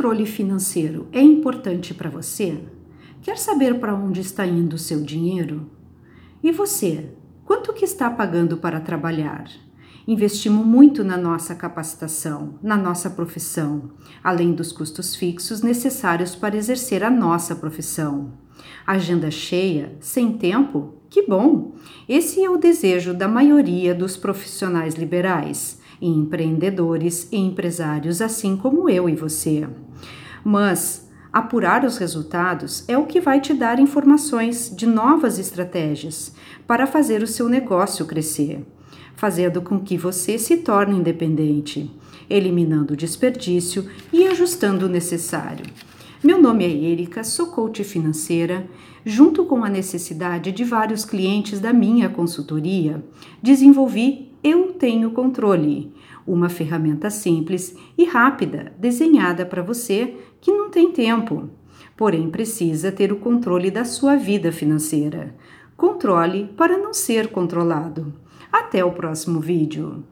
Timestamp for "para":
1.92-2.08, 3.78-3.94, 8.56-8.80, 16.34-16.56, 36.66-36.86, 59.44-59.62, 66.56-66.78